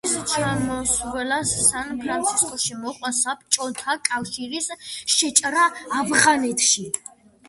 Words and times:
მის 0.07 0.13
ჩამოსვლას 0.29 1.49
სან-ფრანცისკოში 1.65 2.77
მოჰყვა 2.85 3.11
საბჭოთა 3.17 3.97
კავშირის 4.09 4.71
შეჭრა 5.17 5.67
ავღანეთში. 5.99 6.87